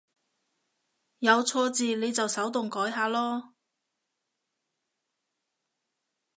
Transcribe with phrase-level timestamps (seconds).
[1.19, 3.51] 有錯字你就手動改下囉